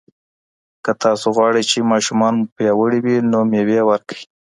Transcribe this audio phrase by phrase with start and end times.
[0.83, 4.21] که تاسو غواړئ چې ماشومان مو پیاوړي وي، نو مېوې ورکړئ.